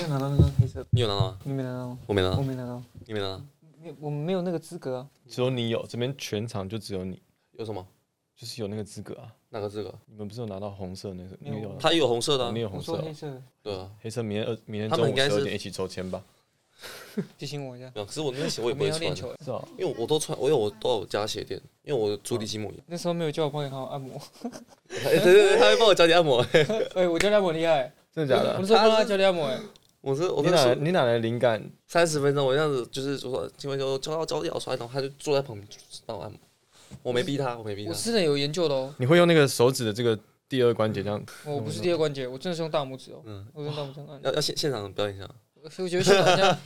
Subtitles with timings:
[0.00, 1.38] 没有拿到那个黑色，你有拿到吗？
[1.44, 3.42] 你没拿到吗，我没拿到，我没拿到，你没拿到，
[3.82, 5.06] 没有，我们没有那个资格啊。
[5.28, 7.20] 只有你有，这边全场就只有你，
[7.52, 7.86] 有什么？
[8.34, 9.28] 就是有那个资格啊。
[9.50, 9.92] 哪个资格？
[10.06, 11.36] 你们不是有拿到红色那个？
[11.40, 13.90] 没有你有，它也有红色的啊你，有红我色哦，黑色的，对啊。
[14.00, 16.22] 黑色明天二明天他中午们应该是十二点一起抽签吧。
[17.36, 17.92] 提醒我一下。
[17.94, 22.82] 没有，可是我那鞋我也我不会穿，们要练球，是哦，因为我都穿，我有我都有加鞋垫，因为我足底筋膜炎。
[22.86, 24.16] 那时候没有叫我帮你好好按摩。
[24.44, 26.40] 哎 对对对，他会帮我脚底按摩。
[26.94, 28.54] 哎，我教练按摩厉害，真的假的？
[28.54, 29.60] 我那时候帮他教练按摩，哎，
[30.02, 31.62] 我是我你哪你哪来的灵感？
[31.86, 35.68] 三十分钟，我这样子就是说，今晚就教到脚底好酸，然后他就坐在旁边
[36.06, 36.40] 帮我按摩。
[37.02, 37.94] 我没逼他，我没逼他我。
[37.94, 38.94] 是很有研究的哦。
[38.98, 40.18] 你会用那个手指的这个
[40.48, 41.22] 第二关节这样？
[41.44, 44.18] 我不是第二关节，我真的是用大拇指哦，嗯，我用大拇指按。
[44.24, 45.28] 要要现现场表演一下。
[45.68, 46.58] 所以我觉得现场这样，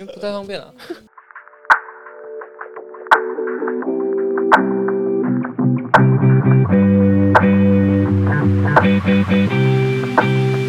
[0.00, 0.74] 因为不太方便啊。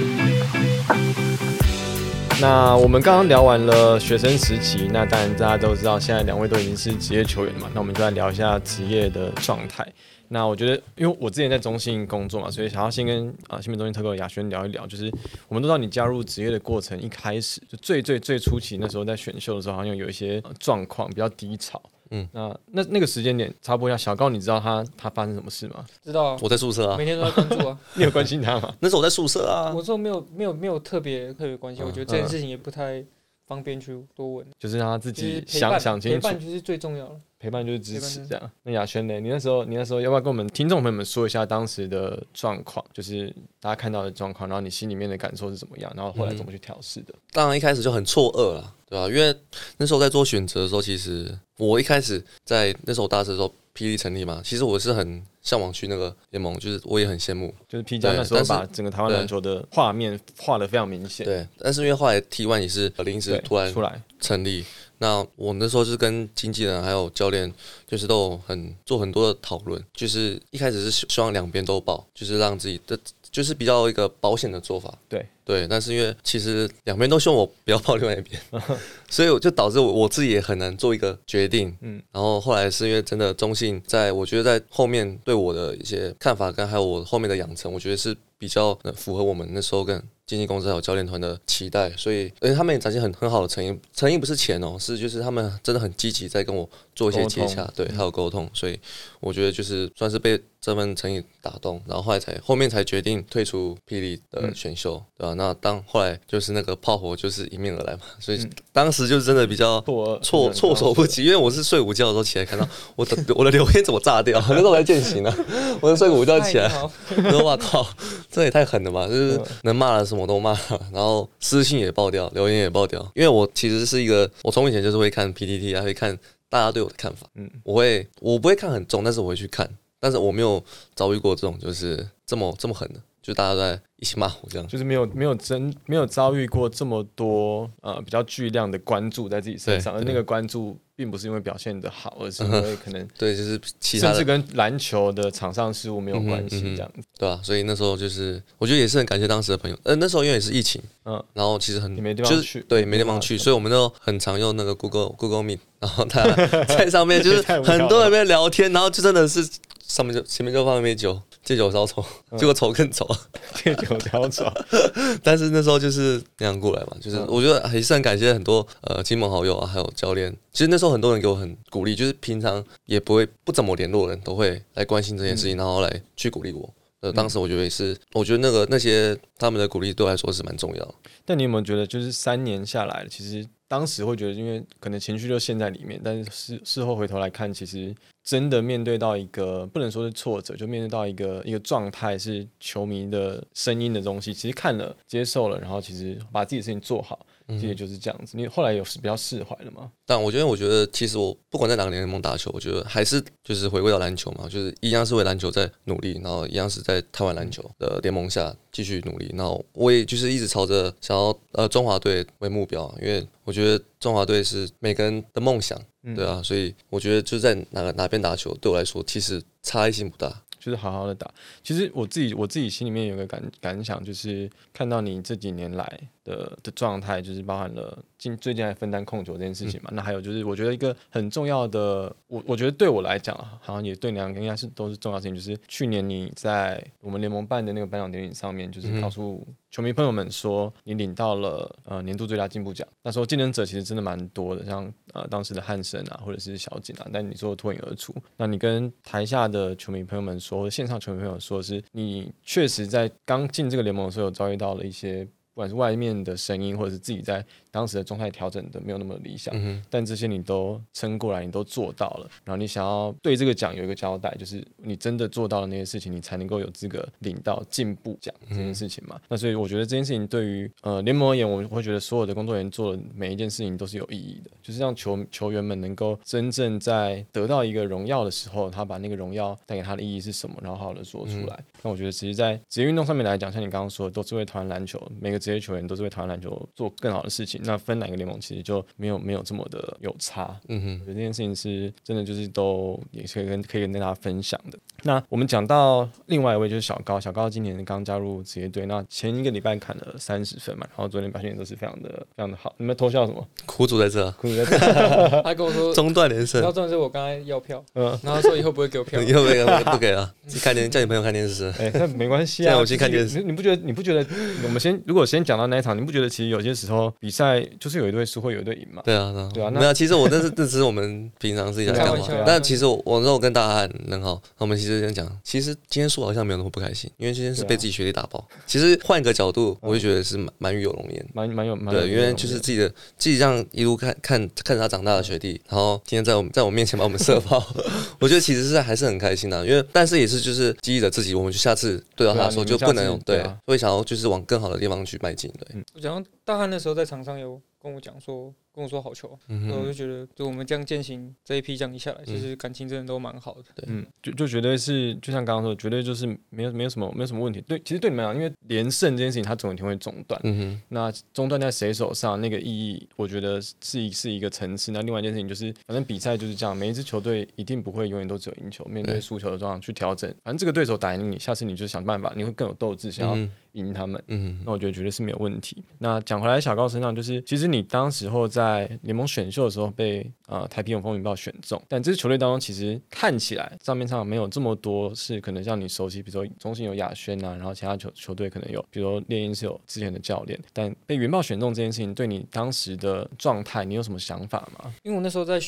[2.43, 7.71] 那我们刚刚聊完了学生时期，那当然大家都知道，现在两位都已经是职业球员了嘛。
[7.73, 9.87] 那我们就来聊一下职业的状态。
[10.27, 15.09] 那我觉得，因为我之前在中信工作嘛，所以想要先跟啊新闻中心特工雅轩聊一聊，就是
[15.47, 21.81] 我们都知道你加入职业的过程，一开始就最最最初期那时候在选秀的时候，好像有一些状况比较低潮。
[22.13, 25.83] 嗯，那那那个时间点插播一下，小高，你知道他他发生什么事吗？
[26.03, 27.79] 知道啊，我在宿舍啊每，天都在关注啊。
[27.95, 28.73] 你有关心他吗？
[28.79, 29.83] 那时候我在宿舍啊我。
[29.83, 33.03] 说没有没有没有特别特别关心，嗯我觉得这件事情也不太
[33.47, 37.19] 方便去多问，就是让他自己想想清楚，陪伴就是最重要的。
[37.43, 38.51] 陪伴就是支持这样。
[38.63, 39.19] 那雅轩呢？
[39.19, 43.27] 你那时候你那时候要不要跟我们听众朋友们说一下当时的状况，就是
[43.59, 47.13] 大家看到的状况，然后你心里面的感受是怎么样，然后后来怎么去调试的？
[47.33, 49.35] 当然一开始就很错愕了，对吧、因为
[49.75, 57.53] 那时候在做选择的时候，其实我一开始在那时候我大四的时候，霹雳成立嘛，其实我是很向往去那个联盟，就是我也很羡慕。
[57.67, 64.63] 就是 P 加对那时候把整个台湾篮球的画面画的非常明显，对，但是因为后来 T One 也是临时，突然出来，成立，
[65.03, 67.53] 那我那时候是跟经纪人还有教练，
[67.85, 72.97] 就是都有很做很多的讨论，就是一开始是希希望两边都报，就是让自己的
[73.29, 74.97] 就是比较一个保险的做法。
[75.09, 78.41] 对对，但是因为其实两边都希望我不要报另外一边，
[79.11, 81.67] 所以我就导致我我自己也很难做一个决定。
[81.81, 98.79] 嗯嗯，然后后来是因为真的中信在我觉得在后面对我的一些看法跟还有我后面的养成，我觉得是比较呃符合我们那时候跟经纪公司还有教练团的期待，所以而且他们也展现很很好的诚意，诚意不是钱哦，是就是他们真的很积极在跟我做一些接洽，对，还有沟通，所以
[99.19, 108.39] 我觉得就是算是被这份诚意打动，然后后来才后面才决定退出霹雳的选秀，对吧、那当后来就是那个炮火就是迎面而来嘛，所以
[108.71, 115.37] 当时就是真的比较错措措手不及，因为我是睡午觉的时候起来看到 我的我的留言怎么炸掉， 那时候我在践行啊，
[115.81, 116.81] 我是睡午觉起来，嗨
[117.17, 117.85] 我说哇靠，
[118.31, 119.07] 这也太狠了吧！
[119.07, 120.57] 就是能骂的什么都骂，
[120.91, 122.99] 然后私信也爆掉，留言也爆掉。
[123.15, 126.17] 因为我其实是一个，我从以前就是会看 PPT 啊，会看
[126.53, 127.27] 大家对我的看法。
[127.33, 129.67] 嗯嗯，我会我不会看很重，但是我会去看。
[129.99, 130.63] 但是我没有
[130.93, 134.67] 遭遇过这种就是这么这么狠的，就大家都在一起骂我这样。
[134.67, 147.07] 就是没有没有真没有遭遇过这么多呃比较巨量的关注在自己身上，而那个关注并不是因为表现的好，而是因为可能对，就是其他的，甚至跟篮球的场上事务没有关系这样子。
[147.17, 149.77] 对啊、所以那时候就是，我觉得也是很感谢当时的朋友。
[149.83, 156.23] 呃，那时候因为也是疫情，嗯嗯，然后其实很你没地方就是去对，没地方去，所以我们都很常用那个 Google Google Meet，然后他
[156.65, 159.47] 在上面就是 很多人在聊天，然后就真的是
[159.87, 163.07] 上面就前面就放一杯酒，借酒消愁，嗯结果愁更愁。
[163.63, 164.45] 借酒消愁，
[165.21, 170.35] 但是那时候就是那样过来嘛，就是嗯我觉得还是很感谢很多呃亲朋好友啊，还有教练。
[170.51, 176.73] 其实那时候很多人给我很鼓励，就是平常也不会不怎么联络的人都会来关心这件事嗯情，然后来去鼓励我。
[177.01, 180.93] 呃，当时我觉得也是，我觉得那个那些他们的鼓励对我来说是蛮重要的。
[181.25, 198.37] 但你有没有觉得，就是三年下来，其实当时会觉得，因为可能情绪就陷在里面，但是事事后回头来看，其实真的面对到一个不能说是挫折，就面对到一个一个状态是球迷的声音的东西，其实看了接受了，然后其实把自己的事情做好，其实也就是这样子。
[198.37, 199.91] 你后来有比较释怀了吗？
[200.05, 209.33] 但我觉得，我觉得其实我不管在哪个联盟打球，我觉得还是就是回归到篮球嘛，就是一样是为篮球在努力，然后一样是在台湾篮球的联盟下继续努力。
[209.35, 215.79] 然后我也就是一直朝着想要呃中华队为目标，因为我觉得中华队是每个人的梦想，
[216.15, 220.41] 对啊，所以我觉得就在哪个哪边打球，对我来说其实差异性不大。
[220.59, 221.29] 就是好好的打。
[221.61, 229.89] 其实我自己我自己心里面有个感感想，就是看到你这几年来的的状态，就是包含了近最近还分担控球这件事情嘛。
[229.93, 242.87] 那还有就是，我觉得一个很重要的，我我觉得对我来讲啊，好像也对你两个应该是都是重要事情，就是去年你在我们联盟办的那个颁奖典礼上面，就是告诉球迷朋友们说，你领到了呃年度最佳进步奖。
[243.01, 248.15] 那时候竞争者其实真的蛮多的，像呃当时的汉森啊，或者是小景啊，但你说脱颖而出。
[248.37, 255.27] 那你跟台下的球迷朋友们说，或者线上球迷朋友说，是你确实在刚进这个联盟的时候，有遭遇到了一些。
[255.53, 259.51] 不管是外面的声音，或者是自己在当时的状态调整的没有那么理想，
[259.89, 262.29] 但这些你都撑过来，你都做到了。
[262.45, 269.19] 然后你想要对这个奖有一个交代，就是你真的做到了那些事情，你才能够有资格领到进步奖这件事情嘛。
[269.27, 281.63] 那所以我觉得这件事情对于呃联盟而言，我会觉得所有的工作人员做的每一件事情都是有意义的，就是让球球员们能够真正在得到一个荣耀的时候，他把那个荣耀带给他的意义是什么，然后好好的说出来。
[281.83, 285.43] 那我觉得其实，在职业运动上面来讲，像你刚刚说，的，都是为台湾篮球每个。
[285.43, 290.55] 职业球员都是为台湾篮球做更好的事情，那分哪个联盟其实就没有没有这么的有差。
[290.67, 294.77] 嗯哼，我觉得这件事情是真的，就是都也是可以跟可以跟大家分享的。
[295.03, 302.73] 那我们讲到另外一位就是小高，小高今年刚加入职业队，那前一个礼拜砍了三十分嘛，然后昨天表现都是非常的非常的好。
[302.77, 303.45] 你们偷笑什么？
[303.65, 305.41] 苦主在这，苦主在这。
[305.41, 311.73] 他跟我说中断连胜， 然后重点是我刚才要票，嗯，然后说以后不会给我票， 以后不给不给了，看电叫你朋友看电视。
[311.79, 313.41] 哎，那没关系啊，我去看电视。
[313.41, 314.25] 你不觉得你不觉得
[314.63, 319.01] 我们先如果先讲到那一场，你不觉得其实有些时候比赛就是有一队输会有一队赢嘛？
[319.03, 319.69] 对啊，对啊。
[319.69, 322.43] 没有，其实我那是 这是我们平常是一下干嘛？
[322.45, 325.73] 但其实我我那我跟大汉很好，我们其实先讲，其实。
[325.89, 328.43] 今天输好像没有那么不开心，因为今天是被自己学弟打爆。
[328.65, 337.63] 其实换一个角度，我就觉得是蛮蛮有容颜，蛮蛮有对，因为就是自己的自己这样一路看看看着他长大的学弟，然后今天在我们在我面前把我们射爆，
[338.19, 339.65] 我觉得其实是还是很开心的。
[339.67, 345.51] 因为但是也是就是激励着自己，我们就下次对到他的时候就不能用对，会想要就是往更好的地方去迈进。
[345.59, 348.53] 对，我讲大汉那时候在场上有跟我讲说。
[348.73, 353.83] 跟我说好球，我就觉得，就我们这样践行这一批这样一下来，其实感情真的都蛮好的。
[353.85, 357.61] 嗯，就就绝对是，就像刚刚说，绝对就是没有没有什么没有什么问题。
[357.61, 360.39] 对，其实对你们讲，因为连胜这件事情，它总有一天会中断。
[360.43, 364.91] 嗯哼，那中断在谁手上，那个意义，我觉得是一是一个层次。
[364.91, 370.27] 那另外一件事情就是，反正比赛就是这样，每一支球队一定不会永远都只有赢球，面对输球的状况去调整。
[370.43, 373.49] 反正这个对手打赢你，下次你就想办法，你会更有斗志，想要。
[373.73, 375.83] 赢他们，嗯，那我觉得绝对是没有问题。
[375.97, 394.93] 那讲回来，小高身上就是，其实你当时候在在联盟选秀的时候被呃台平永风云豹选中，但这支球队当中其实看起来账面上没有这么多是可能像你熟悉，比如说中心有亚轩啊，然后其他球球队可能有，比如猎鹰是有之前的教练，但被云豹选中这件事情对你当时的状态，你有什么想法吗？
[395.03, 395.59] 因为我那时候在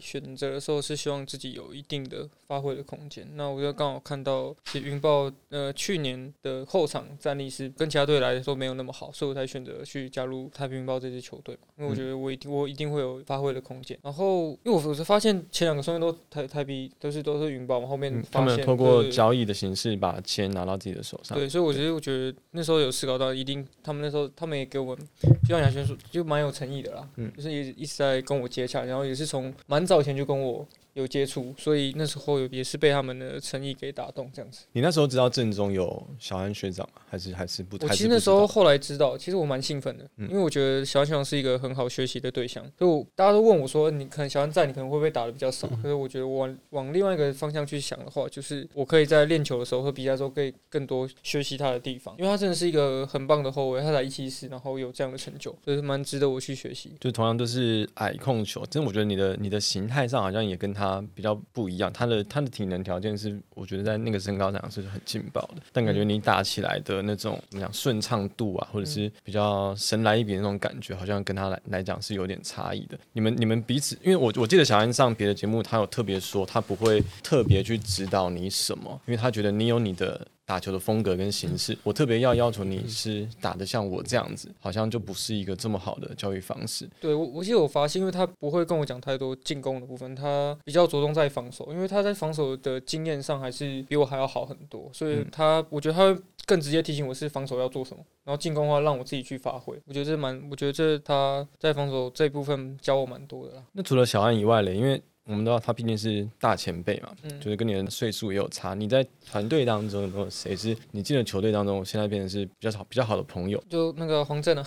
[0.00, 7.50] 选选择的时候是希望自己有一定的发挥的空间，那我就刚好看到其实云豹呃去年的后场战力。
[7.50, 11.62] 是跟其他队来说没有那么好，所以我才选择去加入太平云豹这支球队嘛。
[11.76, 13.98] 因为我觉得我一定我一定会有发挥的空间。
[14.02, 21.36] 然后因为我我是发现前两个双面都太太平都是都是云豹嘛，后面他们透过交易的形式把钱拿到自己的手上。
[21.36, 25.08] 对，所以我觉得我觉得那时候有思考到，一定他们那时候他们也给我们，
[25.42, 27.08] 就像杨轩说，就蛮有诚意的啦。
[27.16, 30.64] 嗯，就是一一直在跟我接洽，然后也是从蛮早前就跟我。
[30.94, 34.64] 有接触，所以那时候有也是被他们的诚意给打动，这样子。
[34.72, 37.02] 你那时候知道正中有小安学长吗？
[37.08, 37.76] 还是还是不？
[37.80, 42.64] 我其实那时候后来知道，其实我蛮兴奋的，因为我觉得小安学长是一个很好学习的对象。
[42.78, 45.66] 就大家都问我说，你可能小安在，你可能会不会打的比较少？
[45.82, 56.92] 可是我觉得往往另外一个方向去想的话，就是我可以在练球的时候和比赛的时候可以更多学习他的地方，因为他真的是一个很棒的后卫，他才一七四，然后有这样的成就，所以蛮值得我去学习。
[57.00, 61.70] 就同样都是矮控球，真的我觉得你的你的形态上好像也跟他他比较不。
[61.70, 65.62] 一样，他的他的体能条件是，我觉得在那个身高上是很劲爆的。
[65.72, 72.98] 但感觉你打起来的那种怎么讲顺畅度啊，或者是比较神来一笔那种感觉，好像跟他来来讲是有点差异的。
[73.12, 80.26] 你们你们彼此，因为我我记得小安上别的节目，他有特别说，他不会特别去指导你什么，因为他觉得你有你的。
[80.50, 86.90] 打球的风格跟形式，我特别要要求你是打的像我这样子，好像就不是一个这么好的教育方式。
[87.00, 99.80] 对我，我记得我发现，因为他不会跟我讲太多进攻的部分，他比较着重在防守，因为他在防守的经验上还是比我还要好很多，所以他我觉得他会更直接提醒我是防守要做什么，然后进攻的话让我自己去发挥。
[99.86, 103.62] 我觉得这蛮，我觉得这他在防守这一部分教我蛮多的啦。
[103.70, 105.00] 那除了小安以外嘞，因为。
[105.24, 107.10] 我们知道他毕竟是大前辈嘛，
[107.40, 108.74] 就是跟你的岁数也有差。
[108.74, 113.62] 你在团队当中有没有谁是你进了球队当中，现在变成是比较好、比较好的朋友？
[113.68, 114.66] 就那个黄振啊，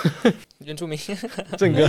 [0.64, 0.98] 原住民
[1.58, 1.86] 郑哥，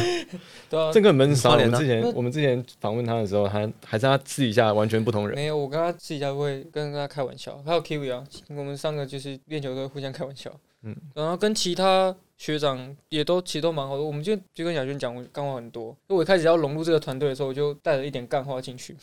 [0.70, 1.52] 对啊，郑哥很闷骚。
[1.52, 5.36] 我们之前我们之前访问他的时候，他还是他私底下完全不同人。
[5.36, 7.62] 没有，我跟他私底下会跟他开玩笑。
[7.66, 10.52] 还有 Kiwi 啊，我们三个就是练球都会互相开玩笑。
[10.82, 12.16] 嗯，然后跟其他。
[12.42, 14.02] 学长也都其实都蛮好的。
[14.02, 15.90] 我们就就跟亚轩讲，我干话很多。
[16.08, 18.98] 因为我一开始要融入这个团队的时候，我就带了一点干话进去。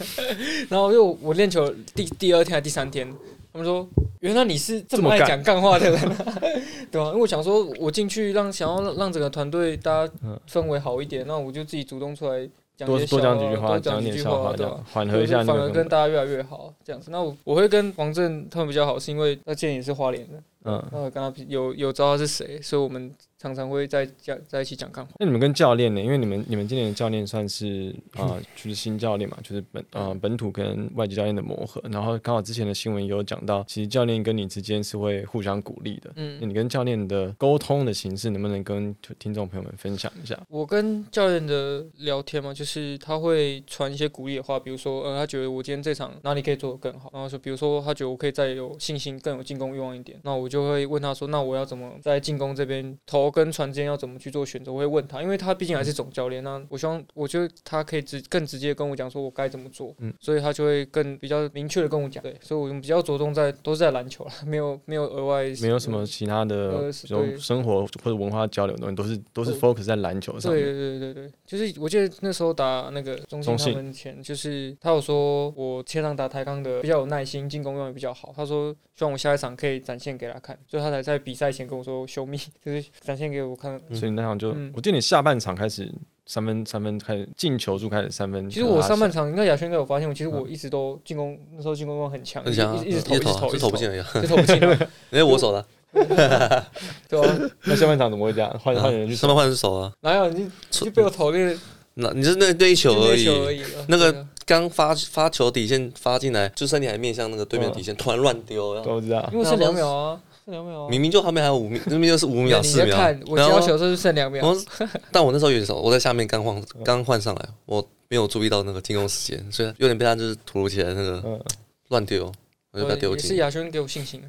[0.70, 3.06] 然后又我练球第第二天还第三天，
[3.52, 3.86] 他们说
[4.20, 6.40] 原来你是这么爱讲干话的人、啊，
[6.90, 15.68] 对吧、因为我想说，我进去让想要让整个团队大家嗯氛围好一点，那我就自己主动出来讲多多讲几句话，讲讲几句点笑话，对吧、缓和一下反而。
[15.68, 17.10] 跟大家越来越好，这样子。
[17.10, 25.12] 那我我会跟王震他们比较好，是因为那建也是花莲的，嗯，那我跟他有有知道他是谁，所以我们常常会在讲在一起讲干话。
[25.18, 26.00] 那你们跟教练呢？
[26.00, 31.80] 因为你们你们今年的教练算是啊、就是新教练嘛，就是本啊、本土跟外籍教练的磨合。
[31.90, 36.10] 然后刚好之前的新闻也有讲到，其实教练跟你之间是会互相鼓励的。
[36.16, 40.38] 那嗯，你跟教练的沟通的形式，能不能跟听众朋友们分享一下？
[40.48, 54.72] 我跟教练的聊天嘛，就是他会传一些鼓励的话，比如说，呃，他觉得我今天这场哪里可以做得更好，然后说，比如说他觉得我可以再有信心、更有进攻欲望一点，那我就会问他说，那我要怎么在进攻这边投跟传之间要怎么去做选择？
[54.72, 70.68] 我会问他，因为他毕竟还是总教练，那我希望我觉得他可以直更直接跟我讲说我该怎么做，嗯所以他就会更比较明确的跟我讲，对，所以我们比较着重在都是在篮球啦，没有没有额外没有什么其他的，呃比如对生活或者文化交流的东西，都是都是 focus 在篮球上对。
[70.68, 78.32] 对对对对，就是我记得那时候打那个中信他们前，就是他有说我前场打台钢的比较有耐心，进攻用的比较好。
[78.36, 83.80] 他说希望我下一场可以展现给他看，所以他才在比赛前跟我说修密， 就是展现给我看。
[83.88, 85.92] 嗯所以那场就，嗯我记得你下半场开始
[86.26, 88.48] 三分三分开始进球数开始三分。
[88.50, 94.78] 其实我上半场场应该亚轩应该有发现，我其实我一直都进攻那时候进攻很强，很强啊，一直一直投，一直投，一直投不进，而已啊，就投不进啊，
[95.10, 95.64] 因为我守的，
[97.08, 97.50] 对吧？
[97.64, 98.58] 那下半场怎么会这样？
[98.62, 101.58] 换换人去上半换人手啊，哪有你就就被我投那个
[101.94, 109.38] 那你是那那一球而已，那个刚发发球底线发进来，就身体还面向那个对面底线，突然乱丢，然后都知道因。
[109.38, 110.88] 为剩两秒啊，剩两秒啊。
[110.88, 114.56] 明明就后面还有五秒，明明就是五秒四秒在看，我然后交球的时候就剩两秒
[115.12, 121.40] 但我那时候有点少，我在下面刚换刚换上来，我没有注意到那个进攻时间，所以有点被他就是突如其来那个嗯，
[121.88, 122.32] 乱丢，
[122.72, 123.36] 我就把他丢进是进。
[123.36, 124.22] 亚轩给我信心。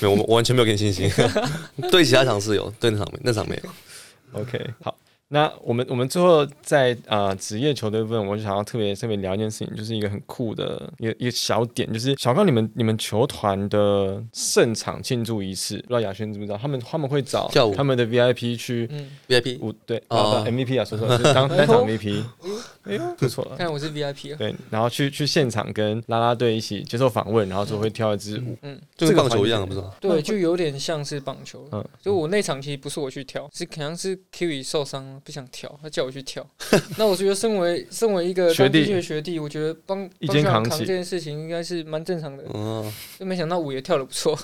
[0.00, 1.08] 没有，我我完全没有给你信心。
[1.90, 4.40] 对其他场是有，对那场没，那场没有。
[4.40, 4.96] OK，好，
[5.28, 16.58] 那我们我们最后在啊职、业球队部分，我就想要特别特别聊一件事情，就是一个很酷的一个一个小点，就是小刚你们你们球团的胜场庆祝仪式，不知道亚轩知不知道？
[16.58, 22.22] 他们他们会找他们的 VIP 去嗯，VIP 舞对 MVP 啊，说错了，就是当 当场 MVP，
[22.84, 23.56] 哎呦 说错了。
[23.56, 24.36] 看我是 VIP 啊。
[24.38, 29.92] 对，然后去去现场跟啦啦队一起接受访问，然后说会跳一支舞，嗯，就跟棒球一样，不是吗？
[30.00, 31.66] 对，就有点像是棒球。
[31.72, 36.46] 嗯就我那场其实不是我去跳，是可能是 Kiwi 受伤了，不想跳，他叫我去跳。
[36.98, 42.44] 那我觉得身为身为一个学弟学弟，我觉得帮一肩扛这件事情应该是蛮正常的。
[42.52, 44.38] 嗯，就没想到舞也跳的不错。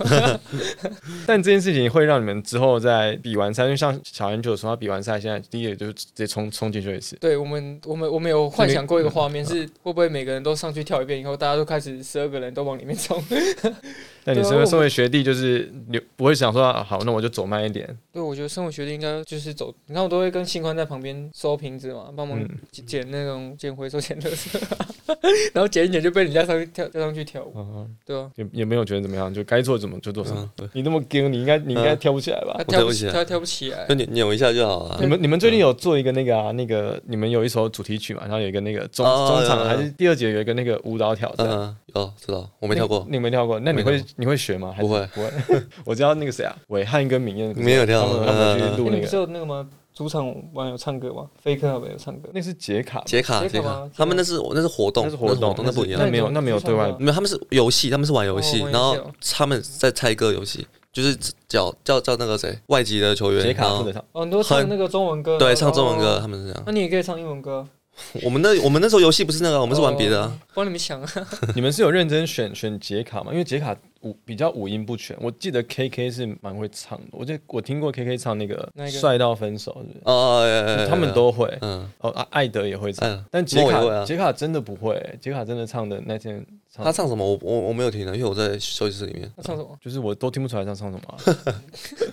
[1.27, 13.23] 但这件事情会让你们之后在比完赛，因为像小研就有说，他比完赛现在第一个就是直接冲冲进去一次，对我们，我们我们有幻想过一个画面，是会不会每个人都上去跳一遍以后，大家都开始十二个人都往里面冲？
[14.25, 24.61] 但你身为身为学弟，就是你不会想说啊好，那我就走慢一点，对，我觉得身为学弟应该就是走，你看我都会跟新宽在旁边收瓶子嘛，帮忙嗯捡捡那种捡回收捡垃圾，
[25.55, 30.51] 然后捡一捡就被人家上去跳跳上去跳舞，嗯，对啊、也也没有觉得怎么样，就该做怎么就做什么。
[30.61, 32.65] 嗯，你那么硬，你应该你应该跳不起来吧他？
[32.65, 33.95] 跳不起来跳跳不起来就。
[33.95, 35.07] 扭扭一下就好了你。
[35.07, 43.59] 们你们最近有做一个那个啊，那个你们有一首主题曲嘛，然后有一个那个中哦中场还是第二节有一个那个舞蹈挑战，嗯，有知道，我没跳过那，你没跳过？
[43.61, 44.73] 那你会你会学吗？
[44.75, 45.31] 还是不会不会。
[45.85, 49.69] 我知道那个谁啊，伟汉跟明艳没有跳他们他们去嗯录那个，有那个吗？
[49.93, 51.27] 主场玩有唱歌吗？
[51.43, 52.31] 飞科他们有唱歌。
[52.33, 56.01] 那是杰卡，杰卡杰杰卡，他们那是那是活动，那是活动，那不一样。
[56.03, 61.15] 那没有那没有对外没有，他们是游戏，他们是玩游戏然后哦他们在猜歌游戏，就是
[61.49, 64.03] 叫叫叫那个谁外籍的球员，杰卡负责唱。
[64.13, 66.63] 哦，你都唱很那个中文歌，对唱中文歌，他们是这样。
[66.65, 67.67] 那你也可以唱英文歌。
[68.25, 70.33] 我们那我们那时候游戏不是那个，我们是玩别的啊。
[70.33, 71.09] 哦，帮你们想啊。
[71.55, 73.31] 你们是有认真选选杰卡吗？
[73.33, 80.01] 因为杰卡五比较五音不全，我记得 K K 是蛮会唱的，我记得我听过 K K 唱那个帅到分手，是不是？
[80.05, 81.47] 哦，他们都会。
[81.61, 89.31] 嗯，哦，啊艾德也会唱嗯，但杰卡杰卡真的不会，杰卡真的唱的那天唱他唱什么我我我没有听的，因为我在休息室里面。
[89.37, 89.79] 他唱什么？
[89.83, 91.17] 就是我都听不出来他唱什么啊。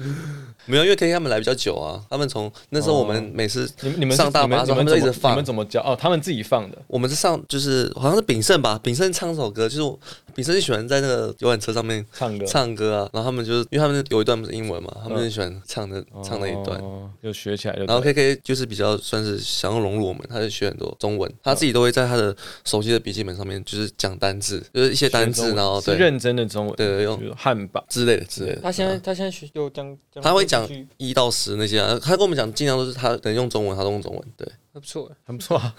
[0.66, 5.82] 没有，因为 K K 他们来比较久啊，他们从那时候我们哦每次你们你们上大巴的时候他们都一直放怎么你们怎么教？
[5.84, 6.78] 哦，他们自己放的。
[6.88, 9.98] 我们是上就是好像是炳胜吧，炳胜唱首歌，就是
[10.38, 16.80] 比赛就喜欢在那个游览车上面唱歌唱歌啊，然后他们就是因为他们有一段不是英文嘛，他们嗯就喜欢唱的唱那一段。
[16.80, 17.84] 哦就学起来就。
[17.86, 28.62] 然后 K K 就是比较算是想要融入我们，他就学很多中文，他自己都会在他的手机的笔记本上面就是讲单字，就是一些单字，然后对是认真的中文，对对用汉堡，之类的之类的。
[28.62, 34.24] 他现在嗯他现在学就讲，他会讲一到十那些啊，他跟我们讲尽量都是他能用中文，他都用中文。
[34.38, 35.12] 对，还不错。
[35.26, 35.74] 很不错啊。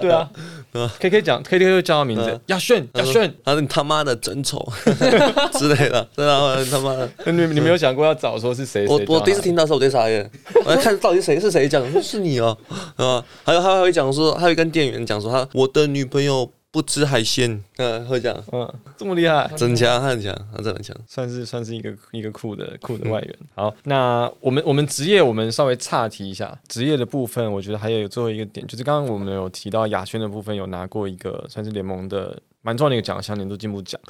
[0.00, 0.28] 对啊，
[0.98, 3.32] K K 讲 K K 又叫他名字嗯，亚轩亚轩。
[3.44, 4.66] 他说你他妈的真丑
[5.54, 7.08] 之类的，对啊，他妈的。
[7.26, 8.84] 你你没有想过要找说是谁？
[8.88, 10.28] 我我第一次听到的时候，我在傻眼，
[10.64, 12.58] 我在看到底谁是谁讲，说是你哦、
[12.96, 20.96] 啊，还有他还会讲说，他会跟店员讲说他我的女朋友不吃海鲜，嗯，会讲，嗯，这么厉害，真强，很强，他真的很强。
[21.06, 23.38] 算是算是一个一个酷的酷的外援。
[23.54, 34.00] 好，那我们我们职业我们稍微岔题一下，职业的部分，我觉得还有最后一个点，就是刚刚我们有提到亚轩的部分有拿过一个算是联盟的蛮重要的一个奖项，年度进步奖。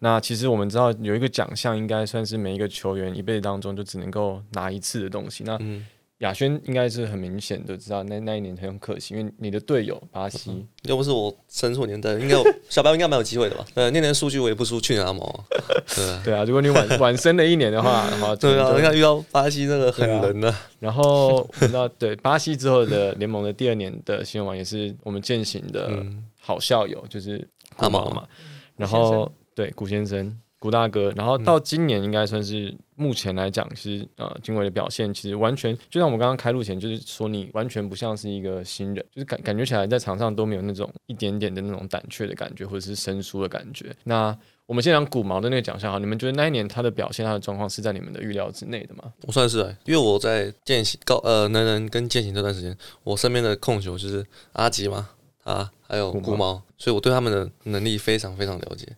[0.00, 5.44] 那其实我们知道有一个奖项，应该算是每一个球员一辈子当中就只能够拿一次的东西。
[5.44, 5.86] 那嗯
[6.18, 13.64] 亚轩应该是很明显的知道那那一年很可惜，因为你的队友巴西，要不是我生错年代，应该有 小白应该蛮有机会的吧？
[13.74, 15.44] 呃，那年数据我也不输去年阿毛啊，
[15.94, 26.24] 对啊，对啊，如果你晚 晚生了一年的话，的话对啊，就你看遇到巴西那个狠人呢，然后我们知道，对巴西之后的联盟的第二年的新闻网也是我们践行的嗯。
[26.40, 27.46] 好校友，就是
[27.76, 28.26] 阿毛毛嘛。
[28.74, 43.94] 然后对古先生、古大哥，然后到今年应该算是目前来讲，其实呃经纬的表现其实完全就像我们刚刚开录前就是说，你完全不像是一个新人，就是感感觉起来在场上都没有那种一点点的那种胆怯的感觉，或者是生疏的感觉。
[44.04, 44.36] 那
[44.66, 49.04] 我们先讲古毛的那个奖项哈，你们觉得那一年他的表现、他的状况是在你们的预料之内的吗？
[49.26, 55.08] 我算是、因为我在践行高呃能人跟践行这段时间，我身边的控球就是阿吉嘛，
[55.44, 58.88] 啊还有古毛古毛，所以我对他们的能力非常非常了解。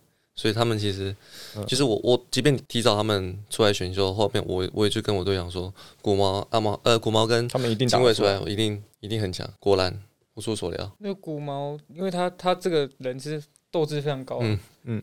[0.40, 1.14] 所以他们其实，
[1.54, 5.70] 嗯其实我我即便提早他们出来选秀，后面我我也就跟我队长说，
[6.00, 9.46] 古毛阿毛呃古毛跟他们一定打得出来金卫出来，我一定一定很强。
[9.58, 9.94] 果然
[10.32, 15.02] 不出所料，那个古毛，因为他他这个人是斗志非常高，嗯嗯。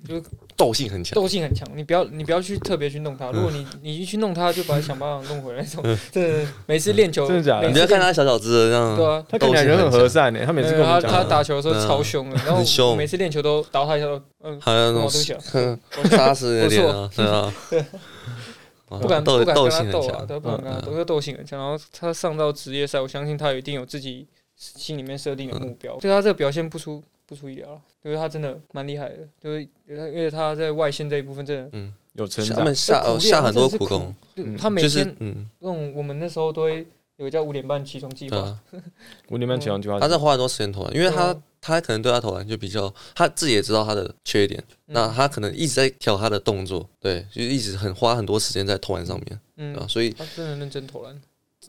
[0.55, 1.13] 斗性很强。
[1.15, 1.67] 斗性很强。
[1.75, 5.83] 你不要你不要去特别去弄他，如果你你一去弄他，就把他想办法弄回来那种。
[6.12, 7.67] 真的，每次练球，真的假的？
[7.67, 11.88] 每次你不要看他小小只的这样，对啊，他看起来人很和善呢、他每次跟我他们讲，他打球的时候嗯。
[11.88, 17.53] 超凶的，然后每次练球都打他一下都，嗯，还有那哦对不起种啊哼杀死的脸啊，对啊，
[19.00, 20.27] 不敢不敢跟他斗啊，强。
[20.27, 21.59] 对，不敢跟他斗，因为斗性很强。
[21.59, 25.95] 然后他上到职业赛，我相信他有一定有自己心里面设定的目标。
[26.01, 32.57] 对他这个表现不出不出意料了，就是他真的蛮厉害的，就是因为他在外线这一部分真的，嗯有成长。
[32.57, 38.57] 他们，下下很多苦苦功，嗯他每就是天嗯，那种我们那时候都会有个叫五点半起床计划，
[39.29, 41.43] 五点半起床计划，他在花很多时间投篮，因为他啊。
[41.59, 44.93] 他可能对他投篮就比较，他自己也知道他的缺点，嗯。
[44.93, 51.20] 那他可能一直在调他的动作，对，就一直很花很多时间在投篮上面，嗯？，所以他真的认真投篮。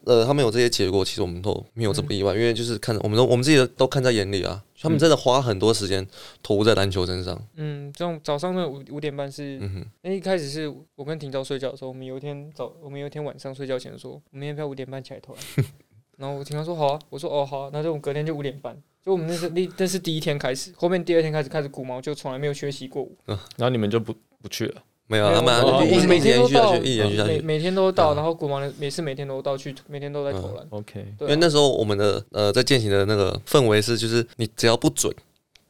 [0.04, 6.06] 呃，他们有这些结果，其实我们都没有这么意外，因为就是看我们都我们自己都看在眼里啊，他们真的花很多时间
[6.42, 15.42] 投入在篮球身上，嗯，这种早上的五五点半是，嗯哼，那一开始是我跟廷昭睡觉的时候，我们有一天早，我们有一天晚上睡觉前说，我们明天不要五点半起来投篮。
[16.18, 18.76] 然后我廷昭说好啊，我说哦好啊，那就我们隔天就五点半。
[19.04, 23.38] 就我们那是那那是第一天开始，后面第二天开始开始鼓毛就从来没有缺席过嗯。
[23.56, 27.30] 然后你们就不不去了，没有啊，他们一直我们每天延都到，续下去，一直延续下去。
[27.30, 30.66] 每每天都到，然后鼓毛的每次每天都到去，每天都在投篮。
[30.70, 35.12] OK，因为那时候我们的呃在践行的那个氛围是，就是你只要不准，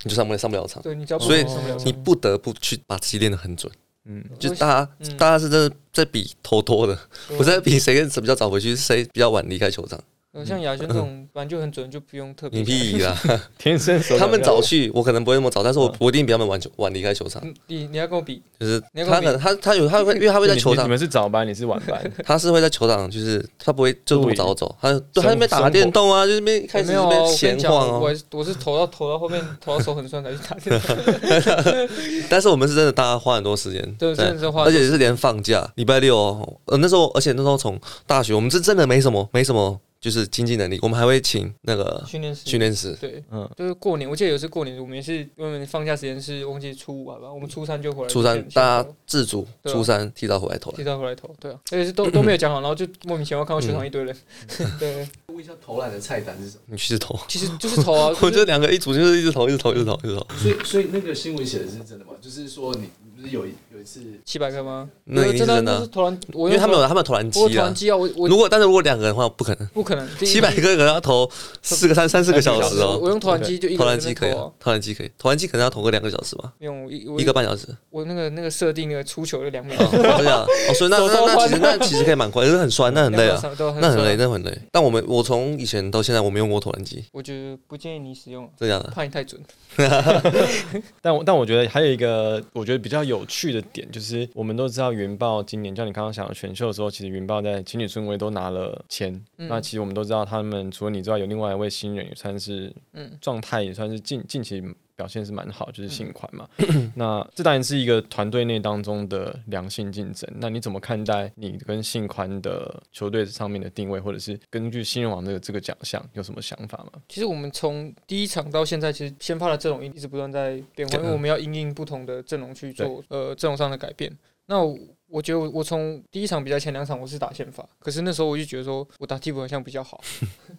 [0.03, 1.47] 你就上不了上不了场，对你只要不所以
[1.85, 3.73] 你不得不去把自己练得很准。
[4.07, 5.17] 嗯，就大家、嗯。
[5.17, 6.99] 大家是真的在比投多的，
[7.29, 10.01] 对不是在比谁跟谁比较早回去，谁比较晚离开球场。
[10.39, 13.17] 呃像亚轩这种本来就很准，就不用特别你屁啦！
[13.59, 15.95] 天生手他们早去，我可能不会那么早，但是我嗯。
[15.99, 17.43] 我一定比他们晚球晚离开球场。
[17.45, 20.85] 嗯你你要跟我比，就是他可能他他有他会，因为他会在球场。
[20.85, 28.01] 你你，们是早班，你是晚班， 他是会在球场，就是他不会就这么早走，他对他那边打生电动啊，就是那边开始那边我跟闲你讲，晃哦。
[28.01, 31.89] 我我是投到投到后面 投到手很酸才去打电动，
[32.31, 42.43] 但是我们是真的，大家花很多时间，对，真的是花而且是连放假，礼拜六哦，呃那时候，而且那时候从大学，我们是真的没什么没什么，就是经济能力，我们还会请那个训练师。
[42.45, 49.75] 训练师，对，嗯，就是过年，我记得有一次过年，我们也是因为放假时间是忘记初五好吧，我们初三就回来，初三大家自主，对啊。
[49.75, 50.77] 初三提早回来投篮。
[50.77, 54.17] 提早回来投，对啊，而且是都都没有讲好，然后就莫名其妙看到球场一堆人，
[54.79, 56.63] 对，问一下投篮的菜单是什么？
[56.67, 60.27] 你去投，其实就是投啊， 我就是觉得两个一组就是一直投，一直投，一直投，一直投。
[60.37, 62.13] 所以，所以那个新闻写的是真的吗？
[62.21, 62.89] 就是说你
[63.21, 64.89] 不是有一有一次七百个吗？
[65.05, 67.75] 那一定是真的是投篮，我因为他们有有他们有投篮机啊我有投篮。
[67.75, 71.29] 机啊，我我如果但是如果两个人的话，不可能，不可能七百个可能要投
[71.61, 72.91] 四个三三四个小时哦。
[72.93, 77.67] 我我用投篮机就一投篮机可以投啊，，投篮机可以，投篮机可能要投个两个小时吧，用一我一个半小时。
[77.91, 84.57] 我那个那个设定那个出球就两秒，哦，这样哦，所以那手那那其实那其实可以蛮快，可是很酸，那很累啊，，都那很累，那很累。
[84.71, 88.91] 但我们我从以前到现在我没用过投篮机，我觉得不建议你使用，这样的。
[88.91, 89.41] 怕你太准。
[91.01, 99.13] 但我但我觉得还有一个我觉得比较有趣的点，就是我们都知道云豹今年，像你刚刚讲的选秀的时候，其实云豹在情侣春晖都拿了签。
[99.39, 104.63] 嗯那其实我们都知道，他们除了你之外，有另外一位新人，也算是嗯状态也算是近近期
[104.99, 106.49] 表现是蛮好，就是信款嘛。
[106.97, 110.29] 那这当然是一个团队内当中的良性竞争。
[110.41, 117.01] 那你怎么看待你跟信宽的球队上面的定位，或者是根据新人王的这个奖项有什么想法吗？
[117.09, 124.13] 其实我们从第一场到现在，其实先发的阵容一直不断在变化，因为我们要因应不同的阵容去做呃阵容上的改变。
[124.47, 130.03] 那我我觉得我我从第一场比赛前两场我是打先发，可是那时候我就觉得说我打替补好像比较好，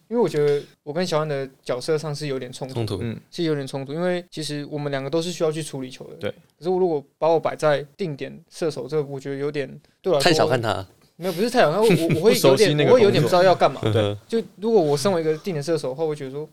[0.10, 6.16] 因为我觉得我跟小安的角色上是有点冲突冲，突，嗯是有点冲突，因为其实我们两个都是需要去处理球的。
[6.16, 6.32] 对。
[6.58, 9.70] 可是我如果把我摆在定点射手这个，我觉得有点
[10.02, 10.86] 对我来说太小看他。
[11.16, 13.82] 没有不是太小看，我我 我会有点我会有点不知道要干嘛。
[13.84, 16.48] 对，就如果我身为一个定点射手的话，我会觉得说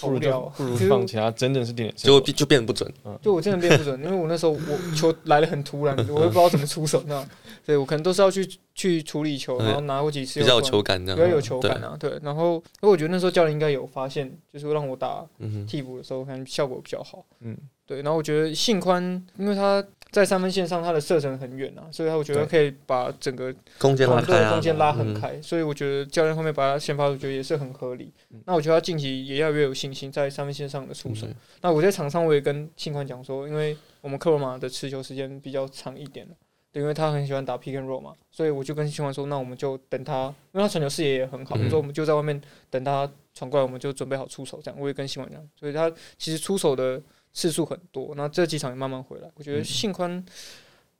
[0.00, 2.92] 好不如无聊哦，就不如 放其他真正是定点射手就就变不准。
[3.22, 7.28] 就我真的变不准，因为我那时候我球来的很突然，我也不知道怎么出手，那样，
[7.64, 11.16] 对我可能都是要去去处理球，然后拿过几次比较球感这样。
[11.18, 12.18] 比较有球感啊，对。
[12.22, 15.24] 然后，因为我觉得那时候教练应该有发现，就是让我打
[15.66, 17.24] 替补的时候，可能效果比较好。
[17.40, 18.02] 嗯，对。
[18.02, 19.02] 然后我觉得信宽，
[19.36, 24.60] 因为他在三分线上他的射程很远啊，所以他我觉得可以把整个空间拉开空。
[24.60, 28.12] 间拉很嗯开，所以我觉得教练后面把他先发，我觉得也是很合理。
[28.44, 31.26] 那我觉得他近期也要越有信心在三分线上的出手。
[31.26, 36.26] 嗯那我在场上我也跟信宽讲说，因为我们克罗马的持球时间比较长一点
[36.72, 41.64] 对，因为他很喜欢打 pick and roll 嘛，所以我就跟新欢说，那我们就等他，因为他传球视野也很好，嗯。
[41.64, 47.00] 我说我们就在外面等他传过来，我们就准备好出手，这样我也跟新欢讲，所以他其实出手的
[47.34, 50.24] 次数很多，那这几场也慢慢回来，我觉得信宽，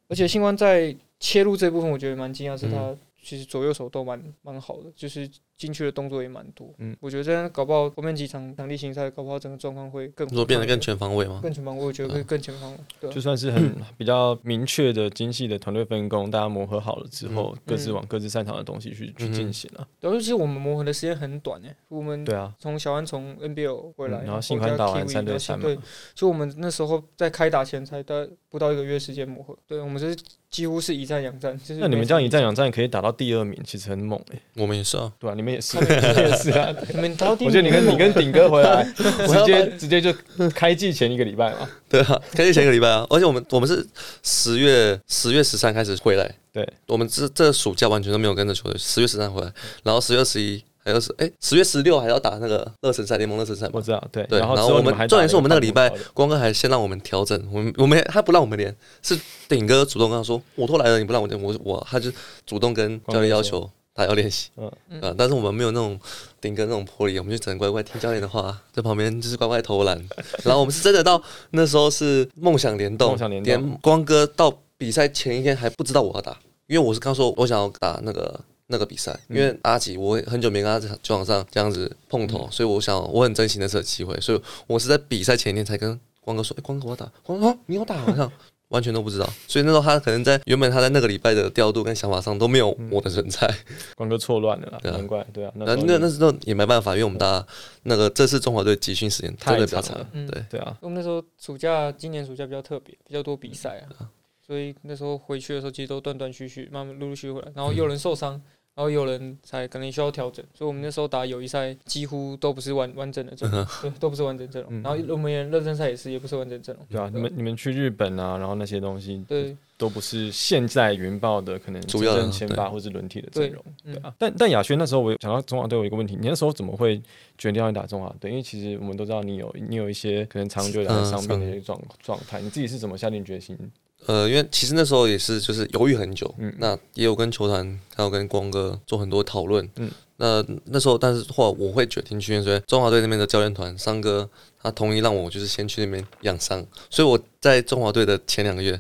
[0.09, 5.27] 而且信宽在切入这部分，我觉得蛮惊讶，是他其实左右手都蛮蛮好的，就是
[5.57, 6.73] 进去的动作也蛮多。
[6.79, 11.41] 嗯我觉得这样搞不好后面几场场地形赛，搞不好整个状况会更你说变得更全全方位吗？
[11.43, 12.79] 更全方位，我觉得会更全方位。
[13.01, 19.87] 对啊就算是很 比较明确的、精细的团队分工，大家磨合好了之后，嗯各自往各自擅长的东西去去进行了。
[20.01, 25.79] 然后其实我们磨合的时间很短诶，我们对啊，从小安从 NBL 回来，嗯然后新宽打完三对三嘛对，
[26.15, 30.17] 就我们那时候在开打前才大概不到一个月时间磨合，对我们是
[30.51, 31.57] 几乎是一战两战。
[31.59, 36.09] 就是那你们这样一战两战可以打到第二名，其实很猛哎、我们也是啊，对啊、你们也是，他们也是。
[36.09, 36.75] 你 们也是啊。
[36.95, 40.15] 你们到底我觉得你跟你跟顶哥回来， 直接直接就
[40.55, 41.69] 开季前一个礼拜嘛。
[41.89, 43.87] 对啊，开季前一个礼拜啊，而且我们我们是
[44.23, 49.53] 十月十月十三开始回来，对，我们这这暑假完全都没有跟着球队，十月十三回来，
[49.83, 53.73] 然后十月十一还有是哎十月十六还要打那个热身赛联盟热身赛嘛。
[53.75, 54.25] 我，知道，对。
[54.25, 59.17] 对，然后我们重点是我们那个礼拜光哥还先让我们调整，我们我们他不让我们练，是
[59.49, 62.11] 顶哥主动跟他说，我都来了，你不让我练，我我他就
[62.45, 64.51] 主动跟教练要求他要练习，
[64.89, 65.15] 嗯。
[65.17, 65.99] 但是我们没有那种
[66.41, 69.97] 顶哥那种魄力，我们就只能乖乖听教练的话，在旁边就是乖乖投篮，
[70.45, 73.47] 然后我们是真的到那时候是梦想联动，梦想联动。
[73.53, 78.41] 连光哥到比赛前一天还不知道我要打，因为我是刚说我想要打那个。
[78.69, 87.99] 那个比赛，因为阿吉我很久没跟他在球场上这样子碰头，所以我想我很珍惜那次的机会，所以我是在比赛前一天才跟光哥说：“哎、光哥我要打。”光哥啊，你要打？
[87.99, 88.33] 好像
[88.73, 93.49] 完全都不知道，所以那时候他可能在原本他在那个礼拜的调度跟想法上都没有我的存在，
[93.95, 97.47] 光哥错乱了难怪，对啊，那那那那时候也没办法，因为我们大家
[97.85, 104.09] 那个这次中华队集训时间真的比较长太长了，嗯对，对啊，我们那时候暑假，今年暑假比较特别，比较多比赛啊，
[104.45, 108.41] 所以那时候回去的时候其实都断断续续，慢慢陆陆续续回来，然后有人受伤，
[108.75, 114.83] 然后有人才可能需要调整，所以我们那时候打友谊赛几乎都不是完完整的阵容，对， 都不是完整阵容，嗯。
[114.83, 119.57] 然后我们也热身赛也是，也不是完整阵容，对啊，你们你们去日本啊，然后那些东西对。
[119.79, 124.15] 都不是现在云豹的可能主要的真正先发或是轮替的阵容，对对啊。
[124.17, 127.03] 但但亚轩那时候我想到中华队，有一个问题，你那时候怎么会
[127.37, 128.31] 决定要去打中华队？
[128.31, 133.59] 因为其实我们都知道你有你有一些可能长久以来嗯伤病的一些状状态，你自己是怎么下定决心？
[134.07, 139.91] 呃，因为其实那时候也是就是犹豫很久，嗯那也有跟球团还有跟光哥做很多讨论，嗯。
[140.19, 144.29] 那那时候但是后来我会决定去，所以中华队那边的教练团三哥
[144.63, 148.79] 他同意让我就是先去那边养伤，所以我在中华队的前两个月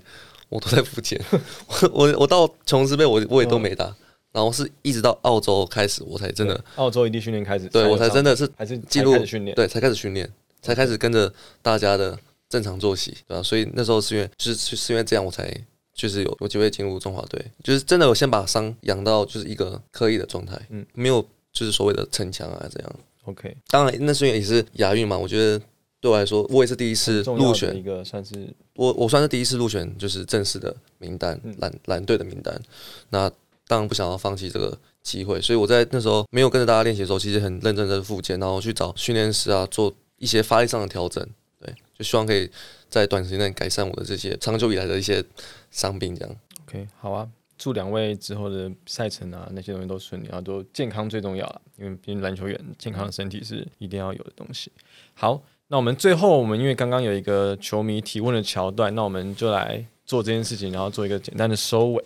[0.48, 1.20] 我都在复健，
[1.66, 3.92] 我我我到琼斯杯我我也都没打，
[4.30, 10.30] 然后是一直到澳洲开始我才真的澳洲异地训练开始，对我才真的是还是进入训练，对才开始训练，
[10.60, 12.16] 才开始跟着大家的
[12.52, 15.50] 正常作息，对吧、所以那时候是因为就是是因为这样我才
[15.94, 22.94] 就是有有机会进入中华队，就是真的我先把伤养到就是一个可以的状态，嗯嗯，没有就是所谓的逞强啊这样。
[23.24, 25.58] OK，当然那是因为也是亚运嘛，我觉得
[25.98, 32.60] 对我来说，我也是第一次入选一，个算是我我算是第一次入选，就是正式的名单嗯，蓝蓝队的名单。
[33.08, 33.30] 那
[33.66, 41.26] 当然不想要放弃这个机会，所以我在那时候没有跟着大家练习的时候，其实很认真的复健，然后去找训练师啊，做一些发力上的调整。
[42.02, 42.50] 希望可以
[42.88, 45.24] 在短时间内改善我的这些长久以来的一些
[45.70, 46.36] 伤病，这样。
[46.66, 47.28] OK，好啊。
[47.58, 51.60] 祝两位之后的赛程啊，那些东西都顺利，然后都健康最重要了。
[51.78, 54.72] 因为毕竟篮球员健康的身体是一定要有的东西。
[55.14, 62.04] 好，那我们最后我们因为刚刚有一个球迷提问的桥段，那我们就来做这件事情，然后做一个简单的收尾。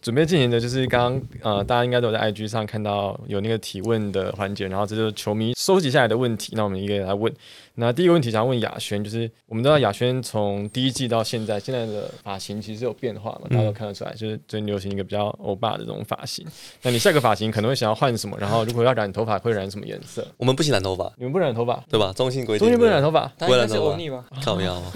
[0.00, 7.32] 准备进行的就是刚刚呃，大家应该都有在 IG 上看到有那个提问的环节，然后这就是球迷收集下来的问题，那我们一个一个来问。
[7.76, 16.44] 那第一个问题想要问雅轩，就是我们知道雅轩从第一季到现在，现在的发型其实有变化嘛，大家都看得出来，就是最近流行一个比较欧巴的这种发型。
[16.82, 18.36] 那你下个发型可能会想要换什么？
[18.38, 20.26] 然后如果要染头发，会染什么颜色？
[20.36, 22.12] 我们不行染头发，你们不染头发，对吧？
[22.14, 22.66] 中性规定。
[22.66, 24.26] 中性不染头发，不然呢欧尼吧？
[24.44, 24.92] 靠腰啊！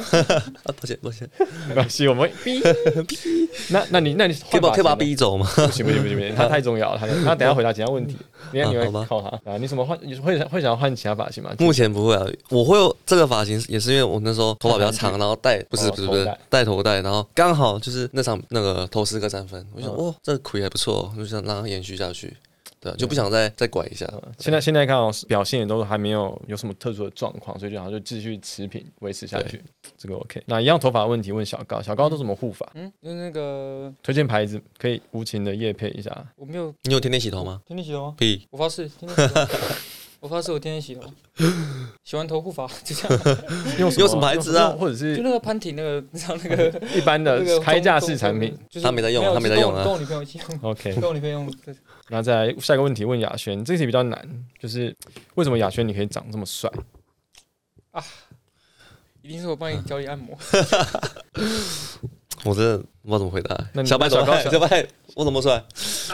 [0.64, 1.26] 啊，抱歉抱歉，
[1.68, 2.30] 没关系，我们。
[3.70, 5.14] 那那你那你可以把可以把他逼。
[5.14, 5.48] 走吗？
[5.54, 8.16] 不行不行不行不行，他太重要了，他他等下回答其他问题，
[8.52, 9.56] 你看你会靠他啊？
[9.58, 9.96] 你什么换？
[10.02, 11.54] 你会会想要换其他发型吗？
[11.58, 22.36] 目前不会啊，我会有这个发型，也是因为我那时候头发比较长， 然后戴不是哦不是不是头戴戴头戴，然后刚好就是那场那个投四个三分，我想嗯哇这个魁还不错，我就想让它延续下去，
[22.84, 24.04] 对啊，就不想再再拐一下。
[24.06, 29.62] 呃现在现在看到表现也都还没有有什么特殊的状况，所以就好像就继续持平维持下去，
[29.96, 30.42] 这个 OK。
[30.44, 32.70] 那一样头发问题问小高，小高都怎么护发？
[32.74, 36.10] 嗯，就是那个推荐牌子可以无情的夜配一下。
[36.36, 37.62] 我没有你有天天洗头吗？
[37.64, 38.14] 天天洗头吗？
[38.18, 39.40] 屁，我发誓，天天洗头。
[40.24, 41.02] 我发誓，我天天洗头，
[42.02, 43.36] 洗完头护发，就这样。
[43.78, 51.52] 用用什么牌子啊或者是就那个潘婷那个，你知道那个一般的 开架式产品。，就是他没在用有他没在用啊跟我女朋友一起用，OK，跟我女朋友用。
[51.62, 51.76] 对
[52.08, 54.26] 那再来下一个问题问雅轩，这题比较难，
[54.58, 54.96] 就是
[55.34, 56.70] 为什么雅轩你可以长这么帅
[57.92, 58.02] 啊？
[59.20, 60.34] 一定是我帮你脚底按摩。
[62.46, 64.42] 我真的不知道怎么回答小白怎么办？
[64.50, 65.62] 小白我怎么帅？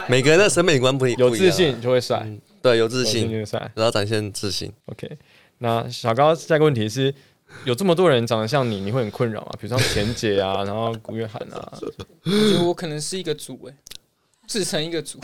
[0.09, 3.31] 每个人的审美观不一样，有自信就会帅，嗯对，有自信。
[3.75, 4.71] 然后展现自信。
[4.85, 5.17] OK，
[5.59, 7.13] 那小高下一个问题是，
[7.65, 9.51] 有这么多人长得像你，你会很困扰吗？
[9.59, 13.75] 比如像田姐啊， 然后古月涵啊，我觉得我可能是一个组哎，
[14.47, 15.19] 自成一个组，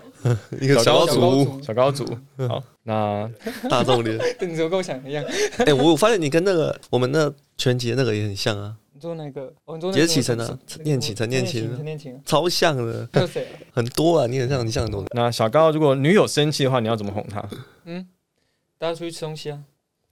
[0.60, 2.06] 一个小组组小高组。
[2.48, 3.30] 好，那
[3.70, 4.18] 大众脸。
[4.38, 5.24] 跟你怎么跟我想的一样。
[5.58, 9.52] 哎，我我发现你跟那个我们那全集的那个也很像啊，你说哪个？
[9.64, 13.58] 哦，你说那个也是启程啊那个念启陈念启陈念琴啊，超像的，还有谁啊？
[13.74, 15.04] 很多啊，你很像，你像很多。
[15.10, 17.44] 那小高，如果女友生气的话，你要怎么哄她？
[17.84, 18.06] 嗯，
[18.78, 19.60] 大家出去吃东西啊。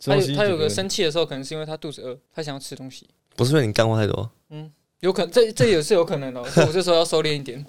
[0.02, 3.08] 他有他有个生气的时候，可能是因为他肚子饿，他想要吃东西。
[3.36, 7.64] 不是因为你干话太多，嗯有可能，这这也是有可能的哦， 所以我这时候要收敛一点。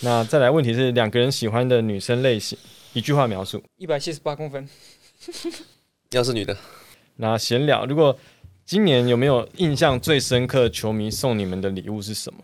[0.00, 2.56] 那再来问题是两个人喜欢的女生类型，
[2.92, 3.62] 一句话描述。
[3.78, 4.68] 一百七十八公分，
[6.12, 6.56] 要是女的，
[7.16, 8.16] 那闲聊，如果
[8.70, 12.38] 今年有没有印象最深刻球迷送你们的礼物是什么？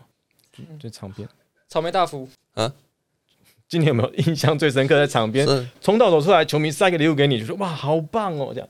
[0.77, 1.25] 最长篇。
[1.69, 2.27] 草莓大福，
[3.69, 8.67] 今年有没有印象最深刻在场边是冲到走出来，球迷塞个礼物给你，就说哇好棒哦这样。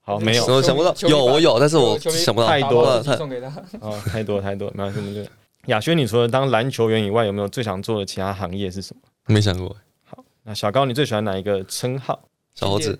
[0.00, 3.46] 好，没有我想不到，有我有，但是我想不到太多了送给他。
[3.78, 5.30] 哦，太多太多，没关系，我们就
[5.66, 9.02] 亚轩，你除了当篮球员以外，有没有最想做的其他行业是什么？
[9.32, 9.76] 没想过。
[10.02, 12.20] 好那小高，你最喜欢哪一个称号？
[12.52, 12.98] 小猴子，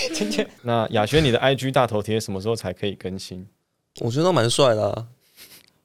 [0.14, 3.46] 芊芊，那雅轩，你的 IG 大头贴什么时候才可以更新？
[4.00, 5.06] 我觉得蛮帅的啊，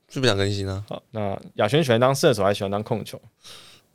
[0.08, 3.20] 就不想更新啊，好，那雅轩喜欢当射手还是喜欢当控球？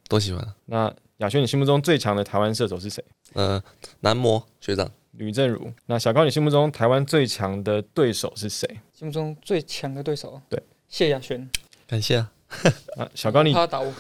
[0.09, 0.55] 都喜欢啊。
[0.67, 3.05] 那雅轩，你心目中最强的台湾射手是谁？
[3.35, 3.63] 呃，
[4.01, 5.73] 男模学长，吕正如。
[5.87, 8.67] 那小高，你心目中台湾最强的对手是谁？
[8.93, 11.49] 心目中最强的对手，对，谢雅轩，
[11.87, 12.33] 感谢啊。
[12.97, 13.93] 啊，小高你他打我，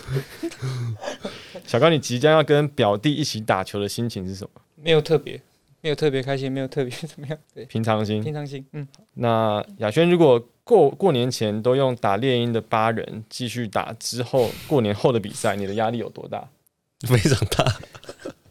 [1.67, 4.63] 小高你即将要跟表弟一起打球的心情是什么？
[4.75, 5.39] 没有特别，
[5.81, 8.23] 没有特别开心，没有特别怎么样，对，平常心。
[8.23, 16.49] 平常心，嗯，那雅轩，如果过过年前都用打猎鹰的八人继续打之后，过年后的比赛，你的压力有多大？
[17.07, 17.65] 非常大。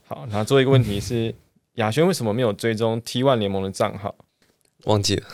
[0.08, 1.36] 好，那最后一个问题是，
[1.74, 4.16] 雅轩为什么没有追踪 T One 联盟的账号？
[4.86, 5.28] 忘记了，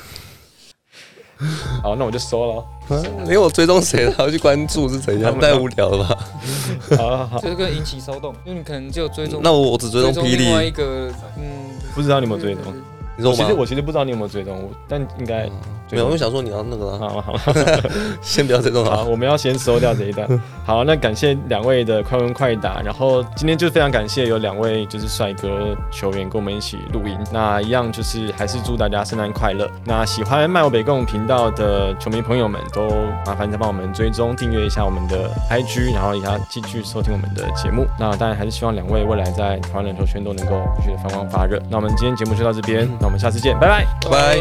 [1.81, 2.65] 好，那我就收了哦。
[3.23, 6.17] 因为我追踪谁了，还要去关注是怎样， 太无聊了吧？
[6.97, 11.43] 好好好，这个引起骚动，因为你可能就追踪，那我我只追踪霹雳另外一雳，个，嗯，
[11.95, 12.73] 不知道你有没有追踪？
[13.15, 13.53] 你说我其实？
[13.53, 15.49] 我其实不知道你有没有追踪，我但应该
[15.91, 17.33] 没有，我就想说你要那个了，好好
[18.21, 19.03] 先不要这种好，啊。
[19.03, 20.27] 我们要先收掉这一段。
[20.65, 27.15] 好，那感谢两位的快问快答，然后今天就非常感谢有两位就是帅哥球员跟我们一起录音。
[27.31, 29.69] 那一样就是还是祝大家圣诞快乐。
[29.85, 32.89] 那喜欢麦我北共频道的球迷朋友们，都
[33.25, 37.85] 麻烦再帮我们追踪订阅一下我们的 IG，然后也要继续收听我们的节目。
[37.99, 41.61] 那当然还是希望两位未来在台湾篮球圈都能够继续的发光发热。
[41.69, 43.85] 那我们今天节目就到这边，那我们下次见，拜拜。
[44.03, 44.37] 拜拜。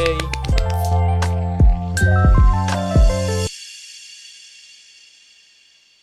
[1.96, 2.41] 拜